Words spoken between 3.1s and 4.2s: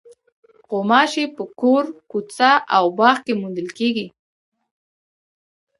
کې موندل کېږي.